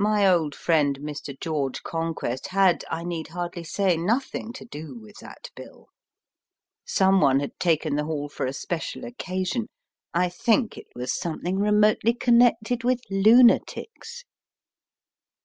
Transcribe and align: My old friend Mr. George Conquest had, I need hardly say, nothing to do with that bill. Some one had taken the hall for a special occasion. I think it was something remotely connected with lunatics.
My 0.00 0.26
old 0.26 0.56
friend 0.56 0.98
Mr. 0.98 1.38
George 1.38 1.84
Conquest 1.84 2.48
had, 2.48 2.84
I 2.90 3.04
need 3.04 3.28
hardly 3.28 3.62
say, 3.62 3.96
nothing 3.96 4.52
to 4.54 4.64
do 4.64 4.98
with 4.98 5.18
that 5.20 5.50
bill. 5.54 5.86
Some 6.84 7.20
one 7.20 7.38
had 7.38 7.56
taken 7.60 7.94
the 7.94 8.06
hall 8.06 8.28
for 8.28 8.44
a 8.44 8.52
special 8.52 9.04
occasion. 9.04 9.68
I 10.12 10.30
think 10.30 10.76
it 10.76 10.88
was 10.96 11.12
something 11.14 11.60
remotely 11.60 12.12
connected 12.12 12.82
with 12.82 13.02
lunatics. 13.08 14.24